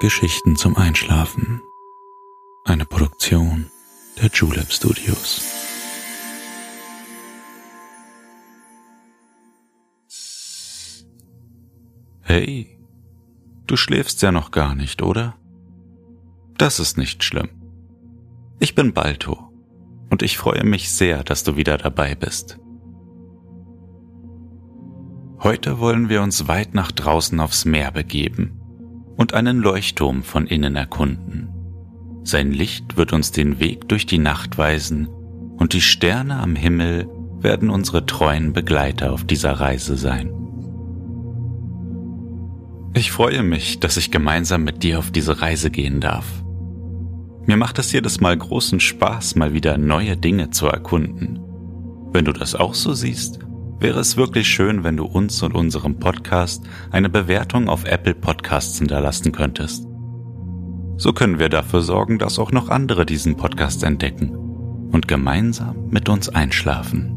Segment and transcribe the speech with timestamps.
[0.00, 1.60] Geschichten zum Einschlafen.
[2.64, 3.68] Eine Produktion
[4.22, 5.42] der Julep Studios.
[12.22, 12.78] Hey,
[13.66, 15.34] du schläfst ja noch gar nicht, oder?
[16.56, 17.48] Das ist nicht schlimm.
[18.60, 19.50] Ich bin Balto
[20.10, 22.60] und ich freue mich sehr, dass du wieder dabei bist.
[25.40, 28.57] Heute wollen wir uns weit nach draußen aufs Meer begeben
[29.18, 31.48] und einen Leuchtturm von innen erkunden.
[32.22, 35.08] Sein Licht wird uns den Weg durch die Nacht weisen
[35.58, 37.08] und die Sterne am Himmel
[37.40, 40.30] werden unsere treuen Begleiter auf dieser Reise sein.
[42.94, 46.26] Ich freue mich, dass ich gemeinsam mit dir auf diese Reise gehen darf.
[47.46, 51.40] Mir macht es jedes Mal großen Spaß, mal wieder neue Dinge zu erkunden.
[52.12, 53.40] Wenn du das auch so siehst,
[53.80, 58.78] wäre es wirklich schön, wenn du uns und unserem Podcast eine Bewertung auf Apple Podcasts
[58.78, 59.86] hinterlassen könntest.
[60.96, 64.34] So können wir dafür sorgen, dass auch noch andere diesen Podcast entdecken
[64.90, 67.14] und gemeinsam mit uns einschlafen.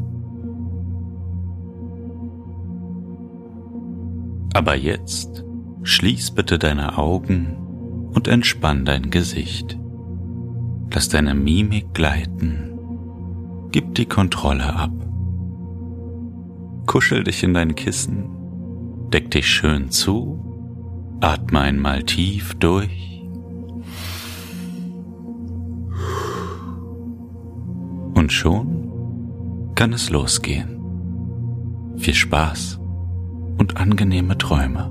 [4.54, 5.44] Aber jetzt
[5.82, 9.78] schließ bitte deine Augen und entspann dein Gesicht.
[10.92, 12.78] Lass deine Mimik gleiten.
[13.72, 14.92] Gib die Kontrolle ab.
[16.86, 18.28] Kuschel dich in dein Kissen,
[19.12, 23.22] deck dich schön zu, atme einmal tief durch.
[28.14, 30.80] Und schon kann es losgehen.
[31.96, 32.80] Viel Spaß
[33.58, 34.90] und angenehme Träume.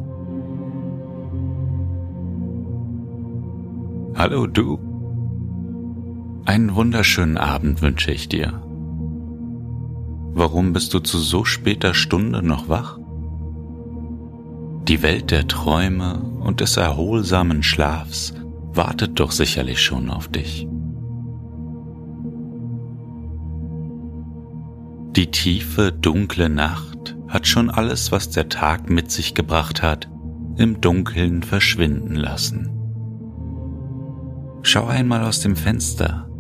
[4.16, 4.80] Hallo du.
[6.46, 8.62] Einen wunderschönen Abend wünsche ich dir.
[10.34, 12.98] Warum bist du zu so später Stunde noch wach?
[14.88, 18.34] Die Welt der Träume und des erholsamen Schlafs
[18.74, 20.68] wartet doch sicherlich schon auf dich.
[25.16, 30.10] Die tiefe, dunkle Nacht hat schon alles, was der Tag mit sich gebracht hat,
[30.56, 32.70] im Dunkeln verschwinden lassen.
[34.64, 36.31] Schau einmal aus dem Fenster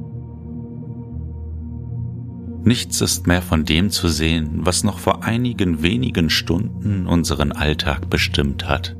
[2.64, 8.10] Nichts ist mehr von dem zu sehen, was noch vor einigen wenigen Stunden unseren Alltag
[8.10, 8.96] bestimmt hat.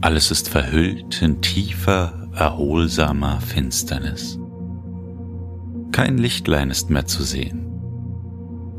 [0.00, 4.38] Alles ist verhüllt in tiefer, erholsamer Finsternis.
[5.92, 7.70] Kein Lichtlein ist mehr zu sehen.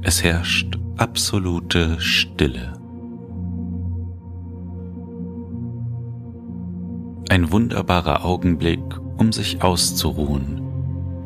[0.02, 2.74] Es herrscht absolute Stille.
[7.30, 8.84] Ein wunderbarer Augenblick,
[9.18, 10.65] um sich auszuruhen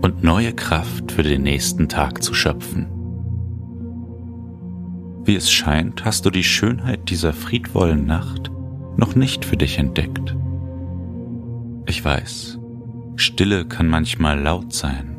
[0.02, 2.88] und neue Kraft für den nächsten Tag zu schöpfen.
[5.26, 8.52] Wie es scheint, hast du die Schönheit dieser friedvollen Nacht
[8.98, 10.36] noch nicht für dich entdeckt.
[11.86, 12.60] Ich weiß,
[13.16, 15.18] Stille kann manchmal laut sein,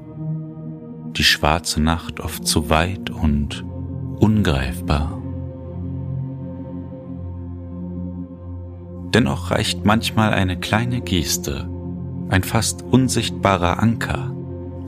[1.16, 3.64] die schwarze Nacht oft zu weit und
[4.18, 5.20] ungreifbar.
[9.12, 11.68] Dennoch reicht manchmal eine kleine Geste,
[12.28, 14.32] ein fast unsichtbarer Anker,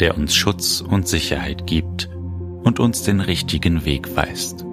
[0.02, 2.10] der uns Schutz und Sicherheit gibt
[2.64, 4.66] und uns den richtigen Weg weist.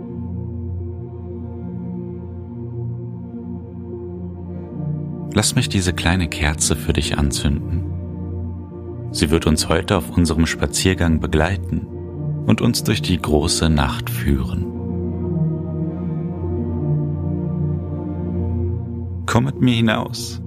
[5.36, 7.84] Lass mich diese kleine Kerze für dich anzünden.
[9.12, 11.86] Sie wird uns heute auf unserem Spaziergang begleiten
[12.48, 14.66] und uns durch die große Nacht führen.
[19.28, 20.42] Komm mit mir hinaus.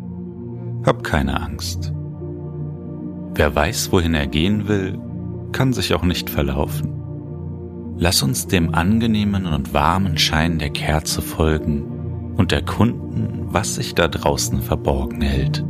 [0.85, 1.93] Hab keine Angst.
[3.35, 4.99] Wer weiß, wohin er gehen will,
[5.53, 6.93] kann sich auch nicht verlaufen.
[7.97, 14.09] Lass uns dem angenehmen und warmen Schein der Kerze folgen und erkunden, was sich da
[14.09, 15.65] draußen verborgen hält.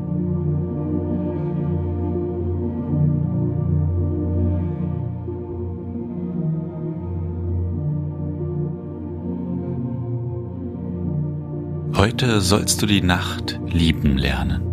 [11.94, 14.71] Heute sollst du die Nacht lieben lernen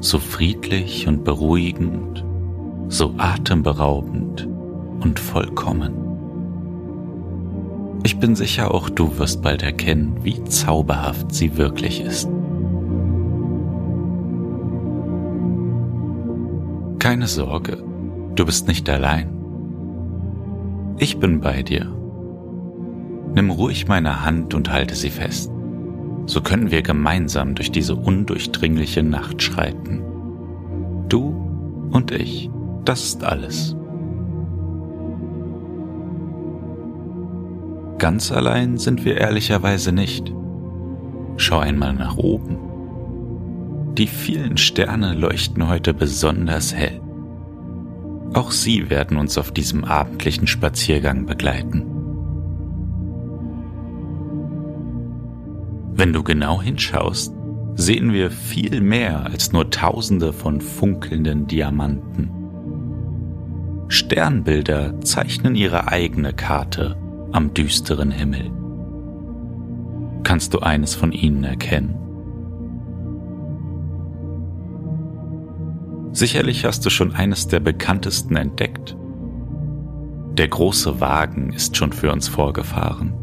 [0.00, 2.24] so friedlich und beruhigend,
[2.88, 4.48] so atemberaubend
[5.00, 5.92] und vollkommen.
[8.04, 12.28] Ich bin sicher, auch du wirst bald erkennen, wie zauberhaft sie wirklich ist.
[17.00, 17.82] Keine Sorge,
[18.34, 19.34] du bist nicht allein.
[20.98, 21.92] Ich bin bei dir.
[23.34, 25.50] Nimm ruhig meine Hand und halte sie fest
[26.28, 30.02] so können wir gemeinsam durch diese undurchdringliche Nacht schreiten.
[31.08, 32.50] Du und ich,
[32.84, 33.74] das ist alles.
[37.96, 40.32] Ganz allein sind wir ehrlicherweise nicht.
[41.38, 42.58] Schau einmal nach oben.
[43.96, 47.00] Die vielen Sterne leuchten heute besonders hell.
[48.34, 51.97] Auch sie werden uns auf diesem abendlichen Spaziergang begleiten.
[55.98, 57.34] Wenn du genau hinschaust,
[57.74, 62.30] sehen wir viel mehr als nur Tausende von funkelnden Diamanten.
[63.88, 66.96] Sternbilder zeichnen ihre eigene Karte
[67.32, 68.48] am düsteren Himmel.
[70.22, 71.96] Kannst du eines von ihnen erkennen?
[76.12, 78.96] Sicherlich hast du schon eines der bekanntesten entdeckt.
[80.34, 83.14] Der große Wagen ist schon für uns vorgefahren.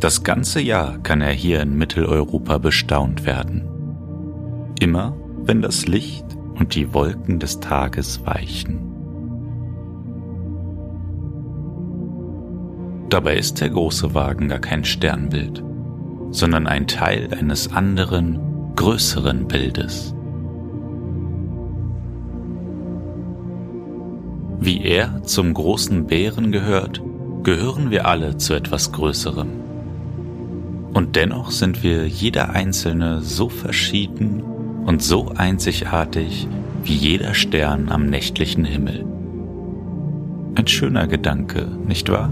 [0.00, 3.64] Das ganze Jahr kann er hier in Mitteleuropa bestaunt werden.
[4.78, 6.24] Immer wenn das Licht
[6.56, 8.78] und die Wolken des Tages weichen.
[13.08, 15.64] Dabei ist der große Wagen gar kein Sternbild,
[16.30, 18.38] sondern ein Teil eines anderen,
[18.76, 20.14] größeren Bildes.
[24.60, 27.02] Wie er zum großen Bären gehört,
[27.42, 29.67] gehören wir alle zu etwas Größerem.
[30.94, 34.42] Und dennoch sind wir jeder Einzelne so verschieden
[34.86, 36.48] und so einzigartig
[36.82, 39.04] wie jeder Stern am nächtlichen Himmel.
[40.54, 42.30] Ein schöner Gedanke, nicht wahr?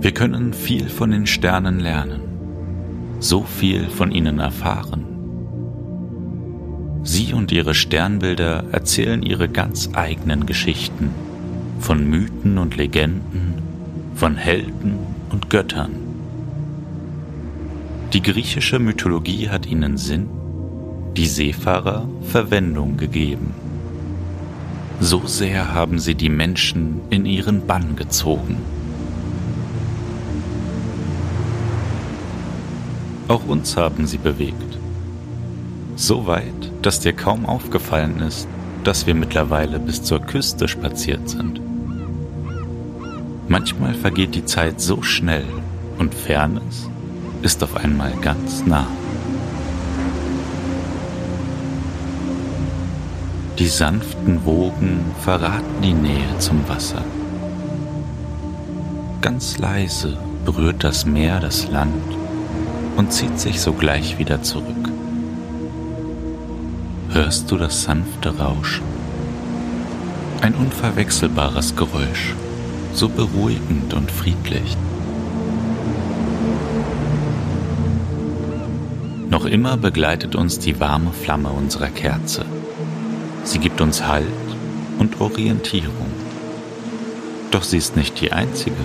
[0.00, 2.22] Wir können viel von den Sternen lernen,
[3.20, 5.11] so viel von ihnen erfahren.
[7.04, 11.10] Sie und ihre Sternbilder erzählen ihre ganz eigenen Geschichten
[11.80, 13.54] von Mythen und Legenden,
[14.14, 14.98] von Helden
[15.30, 15.90] und Göttern.
[18.12, 20.28] Die griechische Mythologie hat ihnen Sinn,
[21.16, 23.52] die Seefahrer Verwendung gegeben.
[25.00, 28.58] So sehr haben sie die Menschen in ihren Bann gezogen.
[33.26, 34.78] Auch uns haben sie bewegt.
[35.96, 38.48] So weit, dass dir kaum aufgefallen ist,
[38.84, 41.60] dass wir mittlerweile bis zur Küste spaziert sind.
[43.48, 45.44] Manchmal vergeht die Zeit so schnell
[45.98, 46.88] und Fairness
[47.42, 48.86] ist auf einmal ganz nah.
[53.58, 57.04] Die sanften Wogen verraten die Nähe zum Wasser.
[59.20, 62.16] Ganz leise berührt das Meer das Land
[62.96, 64.91] und zieht sich sogleich wieder zurück.
[67.14, 68.86] Hörst du das sanfte Rauschen?
[70.40, 72.34] Ein unverwechselbares Geräusch,
[72.94, 74.78] so beruhigend und friedlich.
[79.28, 82.46] Noch immer begleitet uns die warme Flamme unserer Kerze.
[83.44, 84.26] Sie gibt uns Halt
[84.98, 86.10] und Orientierung.
[87.50, 88.76] Doch sie ist nicht die einzige.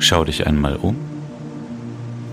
[0.00, 1.03] Schau dich einmal um.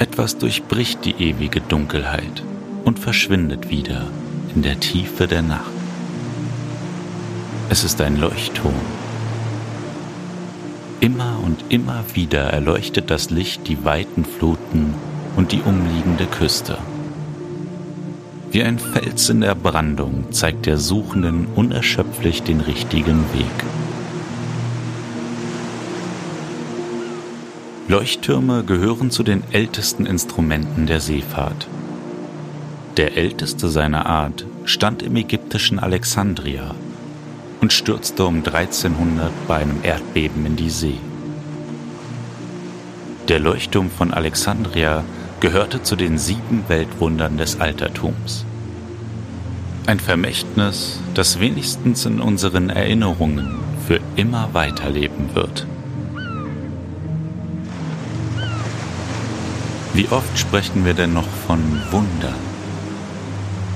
[0.02, 2.42] Etwas durchbricht die ewige Dunkelheit
[2.86, 4.08] und verschwindet wieder
[4.56, 5.70] in der Tiefe der Nacht.
[7.70, 8.74] Es ist ein Leuchtturm.
[11.02, 14.96] Immer und immer wieder erleuchtet das Licht die weiten Fluten
[15.36, 16.80] und die umliegende Küste.
[18.50, 23.91] Wie ein Fels in der Brandung zeigt der Suchenden unerschöpflich den richtigen Weg.
[27.92, 31.68] Leuchttürme gehören zu den ältesten Instrumenten der Seefahrt.
[32.96, 36.74] Der älteste seiner Art stand im ägyptischen Alexandria
[37.60, 41.00] und stürzte um 1300 bei einem Erdbeben in die See.
[43.28, 45.04] Der Leuchtturm von Alexandria
[45.42, 48.46] gehörte zu den sieben Weltwundern des Altertums.
[49.86, 55.68] Ein Vermächtnis, das wenigstens in unseren Erinnerungen für immer weiterleben wird.
[59.94, 61.60] Wie oft sprechen wir denn noch von
[61.92, 62.34] Wunder?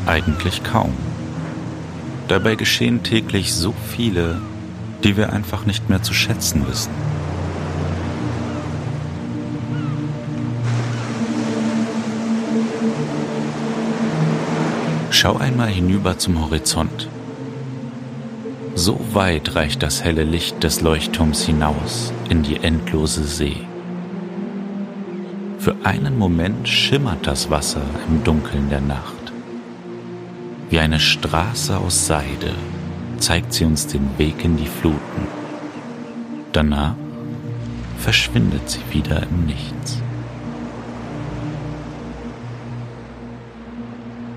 [0.06, 0.94] Eigentlich kaum.
[2.30, 4.42] Dabei geschehen täglich so viele,
[5.04, 6.92] die wir einfach nicht mehr zu schätzen wissen.
[15.12, 17.10] Schau einmal hinüber zum Horizont.
[18.74, 23.66] So weit reicht das helle Licht des Leuchtturms hinaus in die endlose See.
[25.66, 29.34] Für einen Moment schimmert das Wasser im Dunkeln der Nacht.
[30.70, 32.54] Wie eine Straße aus Seide
[33.18, 35.28] zeigt sie uns den Weg in die Fluten.
[36.52, 36.94] Danach
[37.98, 40.04] verschwindet sie wieder im Nichts.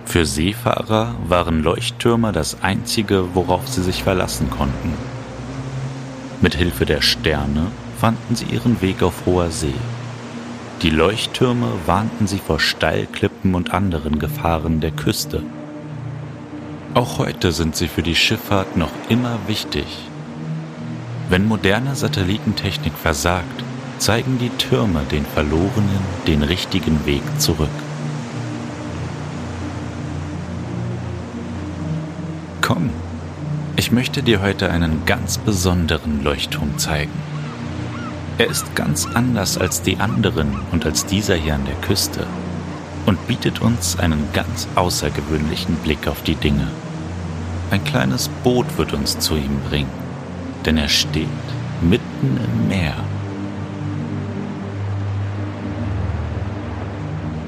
[0.06, 4.94] Für Seefahrer waren Leuchttürme das einzige, worauf sie sich verlassen konnten.
[6.40, 7.66] Mit Hilfe der Sterne
[8.00, 9.74] fanden sie ihren Weg auf hoher See.
[10.82, 15.42] Die Leuchttürme warnten sie vor Steilklippen und anderen Gefahren der Küste.
[16.94, 19.86] Auch heute sind sie für die Schifffahrt noch immer wichtig.
[21.28, 23.64] Wenn moderne Satellitentechnik versagt,
[23.98, 27.68] zeigen die Türme den Verlorenen den richtigen Weg zurück.
[32.62, 32.90] Komm,
[33.74, 37.37] ich möchte dir heute einen ganz besonderen Leuchtturm zeigen.
[38.38, 42.24] Er ist ganz anders als die anderen und als dieser hier an der Küste
[43.04, 46.68] und bietet uns einen ganz außergewöhnlichen Blick auf die Dinge.
[47.72, 49.90] Ein kleines Boot wird uns zu ihm bringen,
[50.64, 51.26] denn er steht
[51.80, 52.94] mitten im Meer.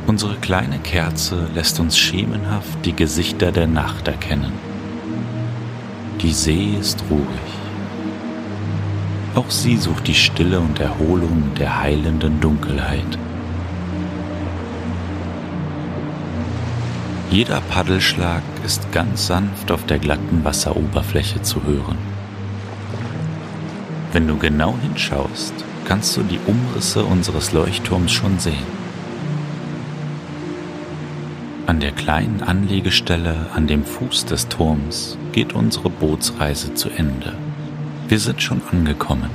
[0.08, 4.52] Unsere kleine Kerze lässt uns schemenhaft die Gesichter der Nacht erkennen.
[6.20, 7.59] Die See ist ruhig.
[9.34, 13.18] Auch sie sucht die Stille und Erholung der heilenden Dunkelheit.
[17.30, 21.96] Jeder Paddelschlag ist ganz sanft auf der glatten Wasseroberfläche zu hören.
[24.12, 28.80] Wenn du genau hinschaust, kannst du die Umrisse unseres Leuchtturms schon sehen.
[31.66, 37.34] An der kleinen Anlegestelle an dem Fuß des Turms geht unsere Bootsreise zu Ende.
[38.10, 39.30] Wir sind schon angekommen.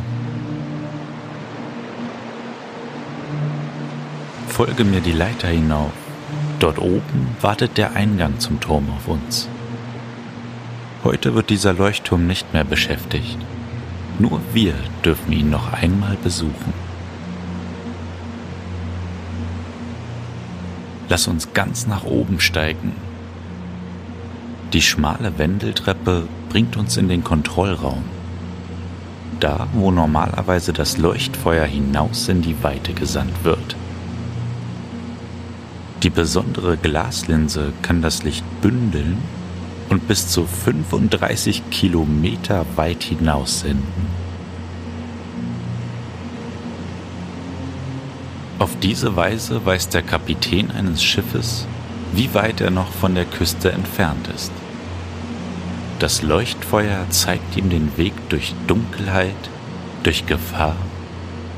[4.49, 5.93] Folge mir die Leiter hinauf.
[6.59, 9.47] Dort oben wartet der Eingang zum Turm auf uns.
[11.05, 13.37] Heute wird dieser Leuchtturm nicht mehr beschäftigt.
[14.19, 14.73] Nur wir
[15.05, 16.73] dürfen ihn noch einmal besuchen.
[21.07, 22.91] Lass uns ganz nach oben steigen.
[24.73, 28.03] Die schmale Wendeltreppe bringt uns in den Kontrollraum
[29.39, 33.75] da, wo normalerweise das Leuchtfeuer hinaus in die Weite gesandt wird.
[36.03, 39.17] Die besondere Glaslinse kann das Licht bündeln
[39.89, 44.07] und bis zu 35 Kilometer weit hinaus senden.
[48.59, 51.67] Auf diese Weise weiß der Kapitän eines Schiffes,
[52.13, 54.51] wie weit er noch von der Küste entfernt ist.
[56.05, 59.33] Das Leuchtfeuer zeigt ihm den Weg durch Dunkelheit,
[60.03, 60.75] durch Gefahr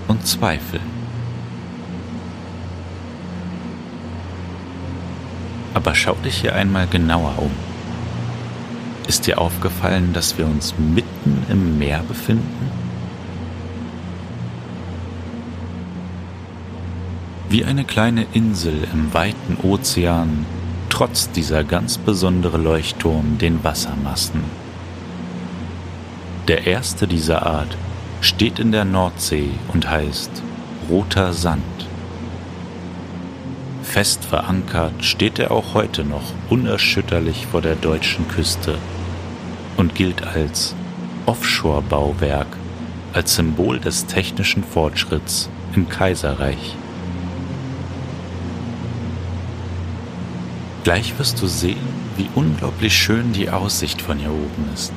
[0.08, 0.80] und Zweifel.
[5.74, 7.52] Aber schau dich hier einmal genauer um.
[9.06, 12.72] Ist dir aufgefallen, dass wir uns mitten im Meer befinden?
[17.50, 20.46] Wie eine kleine Insel im weiten Ozean
[20.90, 24.44] trotz dieser ganz besondere Leuchtturm den Wassermassen.
[26.48, 27.78] Der erste dieser Art
[28.22, 30.32] steht in der Nordsee und heißt
[30.90, 31.64] Roter Sand.
[33.84, 38.76] Fest verankert steht er auch heute noch unerschütterlich vor der deutschen Küste
[39.78, 40.76] und gilt als
[41.26, 42.48] Offshore-Bauwerk,
[43.14, 46.76] als Symbol des technischen Fortschritts im Kaiserreich.
[50.88, 54.94] Gleich wirst du sehen, wie unglaublich schön die Aussicht von hier oben ist.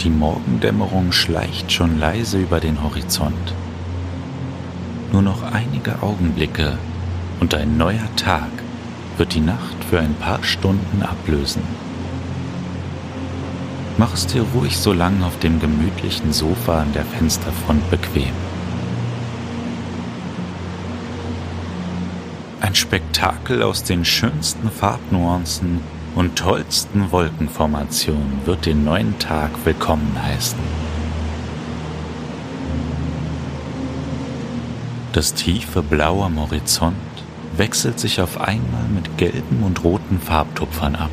[0.00, 3.52] Die Morgendämmerung schleicht schon leise über den Horizont.
[5.12, 6.78] Nur noch einige Augenblicke
[7.40, 8.48] und ein neuer Tag
[9.18, 11.60] wird die Nacht für ein paar Stunden ablösen.
[13.98, 18.32] Mach es dir ruhig so lang auf dem gemütlichen Sofa an der Fensterfront bequem.
[22.72, 25.82] Ein Spektakel aus den schönsten Farbnuancen
[26.14, 30.58] und tollsten Wolkenformationen wird den neuen Tag willkommen heißen.
[35.12, 36.96] Das tiefe Blau am Horizont
[37.58, 41.10] wechselt sich auf einmal mit gelben und roten Farbtupfern ab.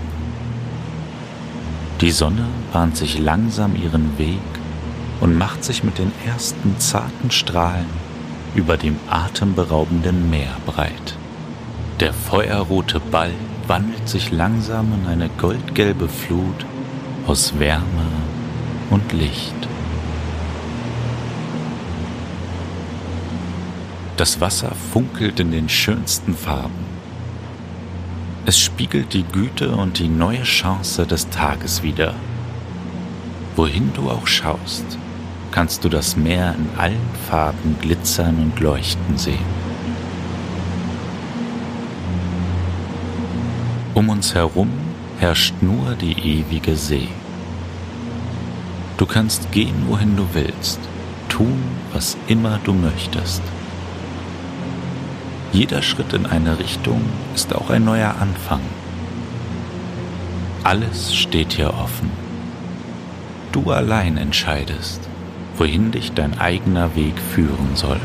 [1.99, 4.39] Die Sonne bahnt sich langsam ihren Weg
[5.19, 7.89] und macht sich mit den ersten zarten Strahlen
[8.55, 11.18] über dem atemberaubenden Meer breit.
[11.99, 13.33] Der feuerrote Ball
[13.67, 16.65] wandelt sich langsam in eine goldgelbe Flut
[17.27, 18.07] aus Wärme
[18.89, 19.53] und Licht.
[24.15, 26.85] Das Wasser funkelt in den schönsten Farben.
[28.45, 32.13] Es spiegelt die Güte und die neue Chance des Tages wider.
[33.57, 34.85] Wohin du auch schaust,
[35.51, 39.58] kannst du das Meer in allen Farben glitzern und leuchten sehen.
[43.93, 44.69] Um uns herum
[45.19, 47.09] herrscht nur die ewige See.
[48.97, 50.79] Du kannst gehen, wohin du willst,
[51.27, 51.61] tun,
[51.93, 53.41] was immer du möchtest.
[55.51, 57.01] Jeder Schritt in eine Richtung
[57.33, 58.61] ist auch ein neuer Anfang.
[60.63, 62.11] Alles steht hier offen.
[63.51, 65.01] Du allein entscheidest,
[65.57, 67.99] wohin dich dein eigener Weg führen soll.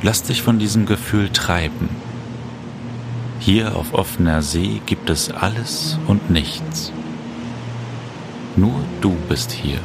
[0.00, 1.88] Lass dich von diesem Gefühl treiben.
[3.40, 6.92] Hier auf offener See gibt es alles und nichts.
[8.54, 9.80] Nur du bist hier.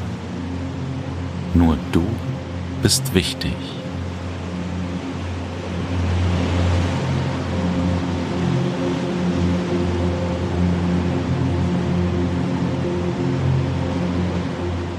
[1.56, 2.06] Nur du
[2.84, 3.56] bist wichtig.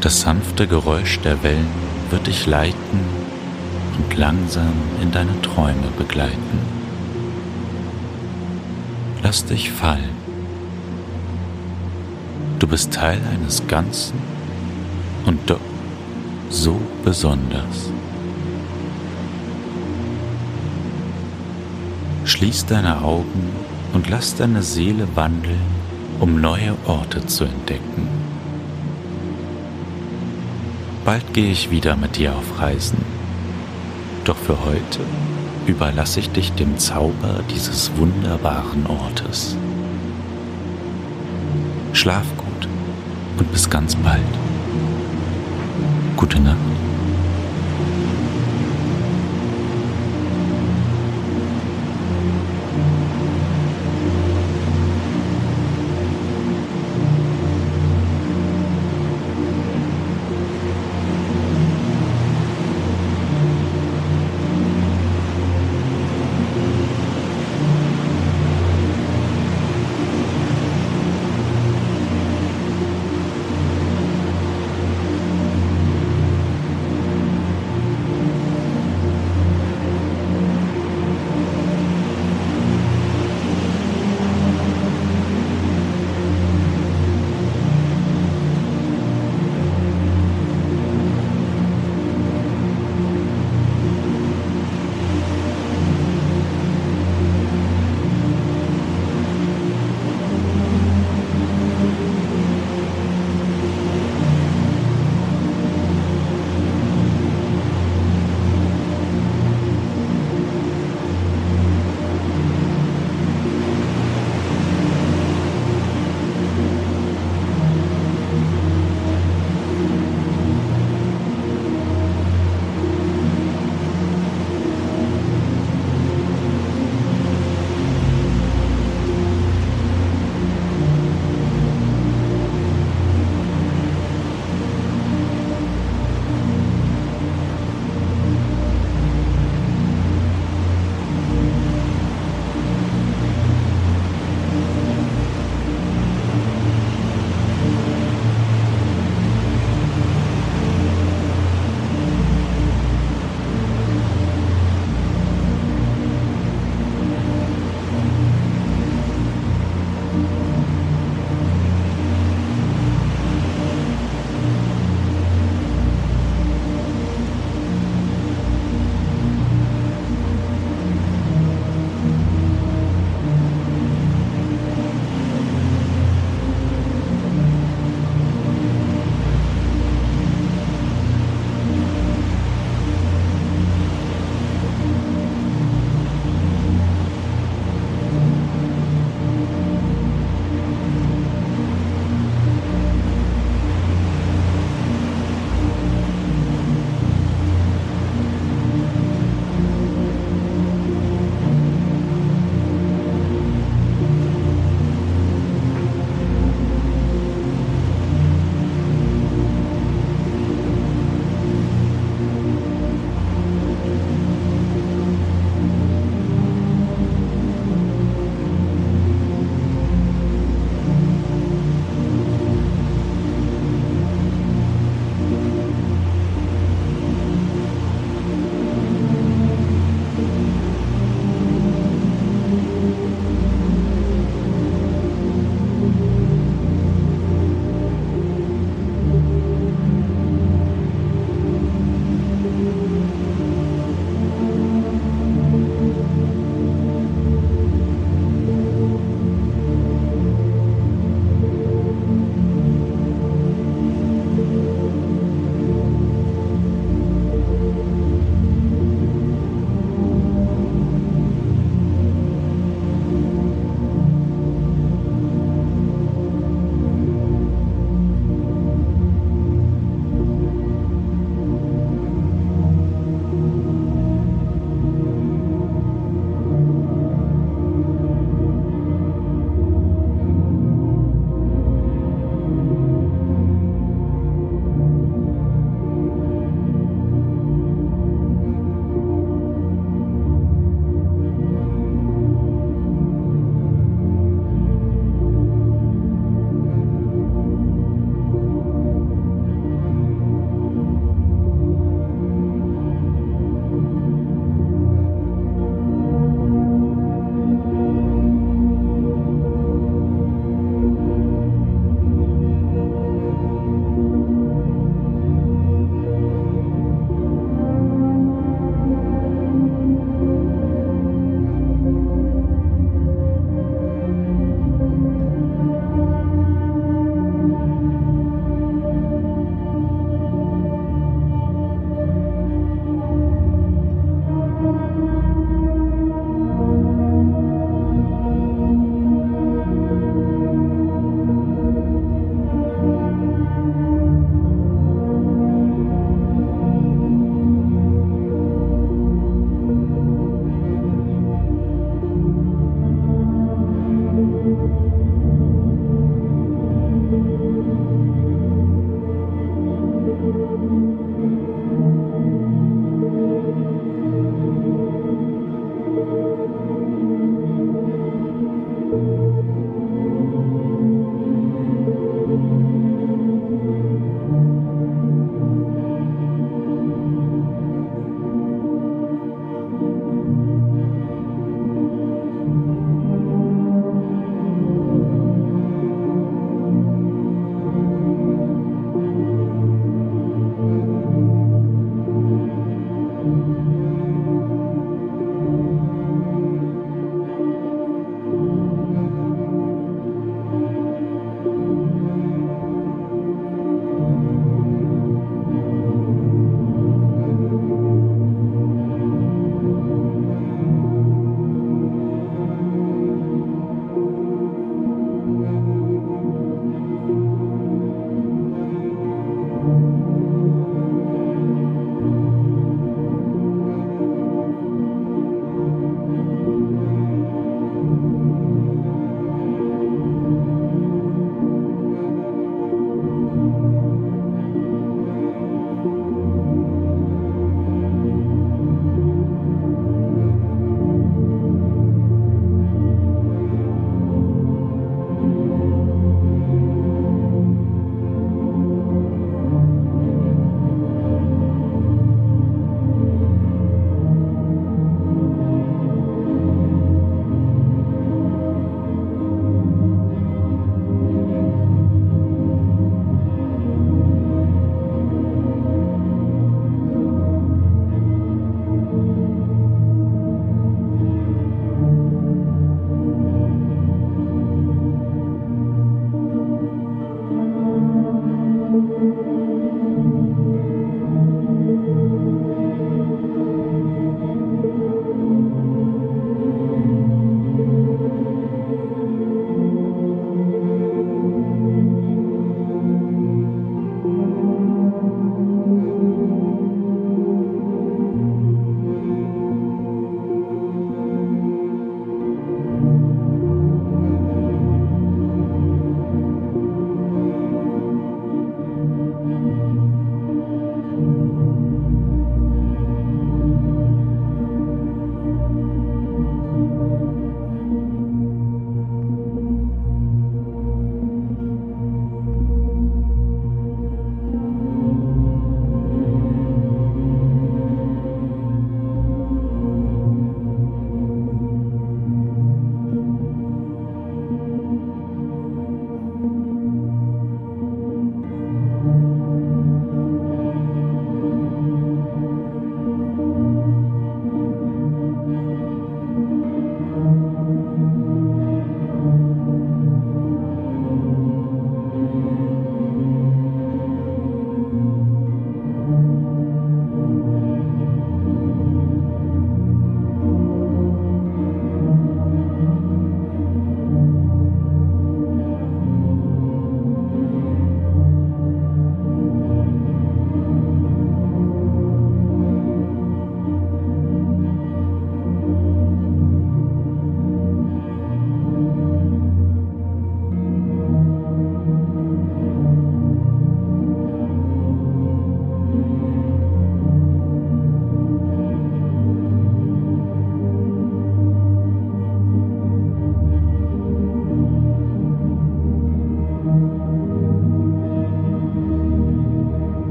[0.00, 1.66] Das sanfte Geräusch der Wellen
[2.10, 3.25] wird dich leiten
[3.98, 6.58] und langsam in deine Träume begleiten.
[9.22, 10.16] Lass dich fallen.
[12.58, 14.18] Du bist Teil eines Ganzen
[15.26, 15.60] und doch
[16.48, 17.90] so besonders.
[22.24, 23.50] Schließ deine Augen
[23.92, 25.60] und lass deine Seele wandeln,
[26.18, 28.08] um neue Orte zu entdecken.
[31.04, 33.05] Bald gehe ich wieder mit dir auf Reisen.
[34.26, 34.98] Doch für heute
[35.68, 39.56] überlasse ich dich dem Zauber dieses wunderbaren Ortes.
[41.92, 42.68] Schlaf gut
[43.38, 44.20] und bis ganz bald.
[46.16, 46.56] Gute Nacht.